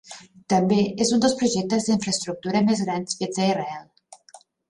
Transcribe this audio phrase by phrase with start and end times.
[0.53, 3.87] També és un dels projectes d'infraestructura més grans fets a Israel.